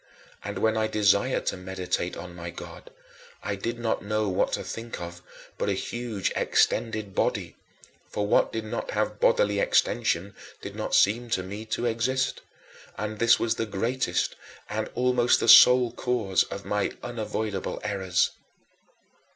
[0.43, 2.89] And when I desired to meditate on my God,
[3.43, 5.21] I did not know what to think of
[5.59, 7.55] but a huge extended body
[8.09, 12.41] for what did not have bodily extension did not seem to me to exist
[12.97, 14.35] and this was the greatest
[14.71, 18.31] and almost the sole cause of my unavoidable errors.